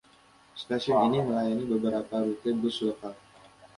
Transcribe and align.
Stasiun 0.61 1.03
ini 1.13 1.19
melayani 1.25 1.63
beberapa 1.73 2.15
rute 2.25 2.49
bus 2.59 2.77
lokal. 2.85 3.13